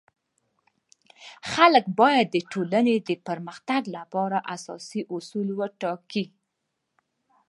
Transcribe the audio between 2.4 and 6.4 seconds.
ټولنی د پرمختګ لپاره اساسي اصول وټاکي.